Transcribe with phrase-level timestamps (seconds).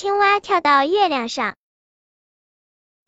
[0.00, 1.56] 青蛙跳到月亮上。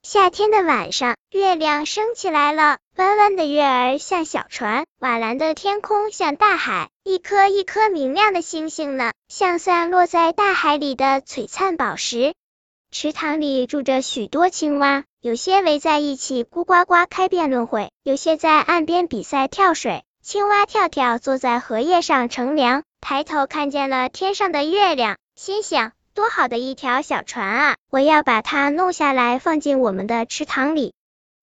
[0.02, 12.34] 夏天的晚上，月亮升起来了，弯弯的月儿像小船，瓦蓝的天空像大海，一颗一颗明亮的星星呢，像散落在大海里的璀璨宝石。
[12.90, 20.02] 池塘里住着许多青蛙，有些围在一起咕呱呱开辩论会，有些在岸边比赛跳水。
[20.22, 25.92] 青蛙跳跳坐在荷叶上乘凉，抬头看见了天上的月亮，心想。
[26.14, 27.76] 多好的一条小船啊！
[27.88, 30.92] 我要把它弄下来，放进我们的池塘里。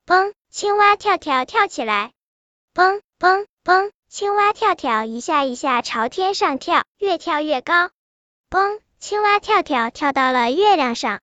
[0.05, 2.12] 嘣，青蛙跳跳跳起来。
[2.74, 7.90] 嘣嘣嘣，青蛙跳跳一下一下朝天上跳，越跳越高。
[8.50, 11.20] 嘣，青蛙跳跳跳到了月亮上。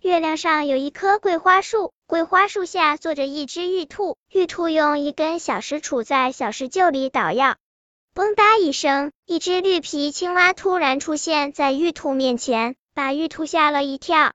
[0.00, 7.56] 月亮上有一棵桂花树，桂花树下坐着一只玉兔，玉兔用一根小石杵在小石臼里捣药。
[8.14, 12.76] 嘣哒一声，一只绿皮青蛙突然出现在玉兔面前。
[12.94, 14.32] 把玉兔吓了一跳，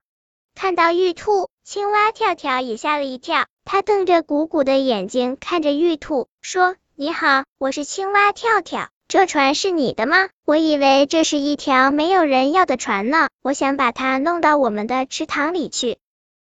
[0.56, 3.46] 看到玉兔，青蛙跳跳也吓了一跳。
[3.66, 10.30] 他瞪着鼓鼓的眼睛看着玉兔，说：“你好，我是青蛙跳跳，这船是你的吗？
[10.44, 16.00] 我以为这是一条没有人要的船呢，我想把它弄到我们的池塘里去。”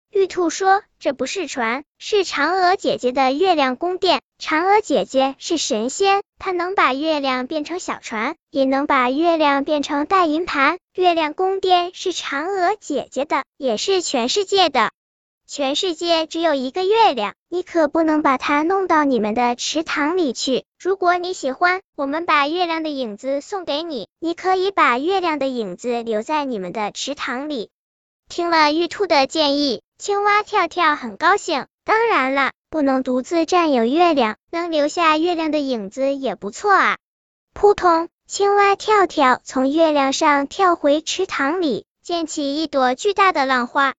[0.10, 4.22] 玉兔说：“这不是船，是嫦娥姐姐的月亮宫殿。
[4.38, 10.78] 嫦娥姐姐是神仙，她能把月亮变成小船，也能把月亮变成大银盘。
[10.94, 14.92] 月亮宫殿是嫦娥姐姐的，也是全世界的。
[15.48, 20.66] 全世界只有一个月亮，你可不能把它弄到你们的池塘里去。
[20.78, 27.70] 如果你喜欢，我们把月亮的影子送给你，你可以把月亮的影子留在你们的池塘里。”
[28.28, 29.82] 听了玉兔的建议。
[29.98, 36.98] 青蛙跳跳很高兴，当然了，不能独自占有月亮，能留下月亮的影子也不错啊。
[37.54, 43.94] 扑通，青蛙跳跳从月亮上跳回池塘里，溅起一朵巨大的浪花。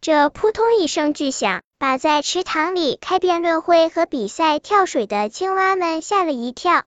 [0.00, 6.84] 这扑通一声巨响，把在池塘里开辩论会和比赛跳水的青蛙们吓了一跳。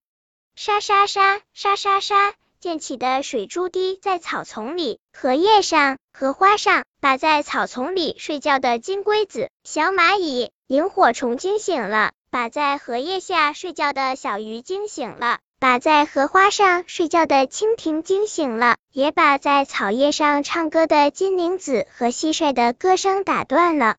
[0.56, 2.34] 沙沙沙，沙沙沙。
[2.60, 23.96] 溅起的水珠滴在草丛里、荷叶上、荷花上，把在草丛里睡觉的金龟子、小蚂蚁、萤火虫惊醒了；把在荷叶下睡觉的小鱼惊醒了；把在荷花上睡觉的蜻蜓惊醒了；也把在草叶上唱歌的金铃子和蟋蟀的歌声打断了。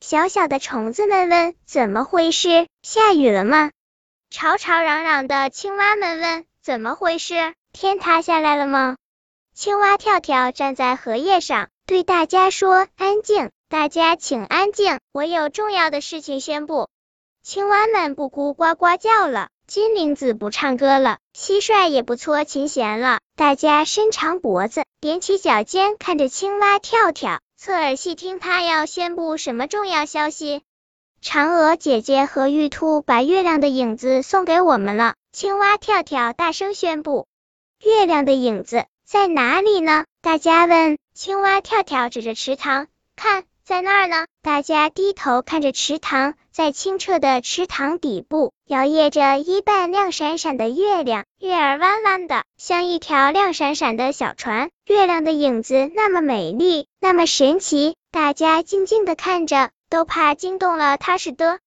[0.00, 2.68] 小小的虫子们问：“怎么回事？
[2.82, 3.72] 下雨了吗？”
[4.30, 8.96] 吵吵嚷嚷的青蛙们问：“怎么回事？”天塌下来了吗？
[9.52, 16.88] 青蛙跳跳站在荷叶上，对大家说：“安静，大家请安静，我有重要的事情宣布。”
[17.42, 30.62] 青蛙们不咕呱呱叫了，金铃子不唱歌了，蟋蟀也不搓琴弦了，大家伸长脖子，踮起脚尖，看着青蛙跳跳，侧耳细听他要宣布什么重要消息。
[31.20, 37.26] 嫦娥姐姐和玉兔把月亮的影子送给我们了，青蛙跳跳大声宣布。
[37.82, 40.04] 月亮的影子在哪里呢？
[40.22, 40.96] 大家问。
[41.12, 42.86] 青蛙跳跳指着池塘，
[43.16, 44.26] 看，在那儿呢。
[44.42, 54.68] 大家低头看着池塘，在清澈的池塘底部，摇曳着一半亮闪闪的月亮，月儿弯弯的，像一条亮闪闪的小船。
[54.86, 61.58] 月亮的影子那么美丽，那么神奇，大家静静的看着，都怕惊动了它似的。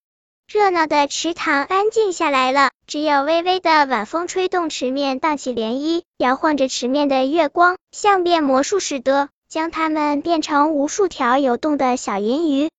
[0.48, 12.70] 热闹的池塘安静下来了，只有微微的晚风吹动池面，荡起涟漪，摇晃着池面的月光，像变魔术似的，将它们变成无数条游动的小银鱼。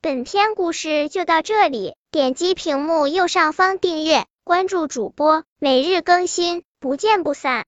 [0.00, 7.60] 本篇故事就到这里，点击屏幕右上方订阅，关注主播，每日更新，不见不散。